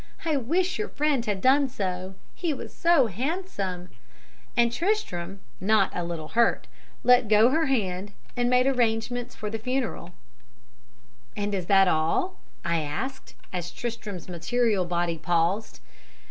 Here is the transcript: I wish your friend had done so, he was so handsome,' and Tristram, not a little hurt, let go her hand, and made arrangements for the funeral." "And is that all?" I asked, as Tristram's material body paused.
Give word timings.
I 0.25 0.35
wish 0.35 0.79
your 0.79 0.87
friend 0.87 1.23
had 1.27 1.41
done 1.41 1.69
so, 1.69 2.15
he 2.33 2.55
was 2.55 2.73
so 2.73 3.05
handsome,' 3.05 3.89
and 4.57 4.73
Tristram, 4.73 5.41
not 5.59 5.91
a 5.93 6.03
little 6.03 6.29
hurt, 6.29 6.67
let 7.03 7.27
go 7.27 7.49
her 7.51 7.67
hand, 7.67 8.13
and 8.35 8.49
made 8.49 8.65
arrangements 8.65 9.35
for 9.35 9.51
the 9.51 9.59
funeral." 9.59 10.13
"And 11.37 11.53
is 11.53 11.67
that 11.67 11.87
all?" 11.87 12.39
I 12.65 12.79
asked, 12.79 13.35
as 13.53 13.69
Tristram's 13.69 14.27
material 14.27 14.85
body 14.85 15.19
paused. 15.19 15.79